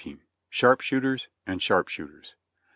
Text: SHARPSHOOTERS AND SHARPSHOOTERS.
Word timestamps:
SHARPSHOOTERS 0.49 1.27
AND 1.45 1.61
SHARPSHOOTERS. 1.61 2.33